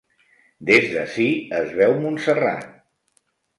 [0.69, 1.27] Des d'ací
[1.59, 2.69] es veu Montserrat.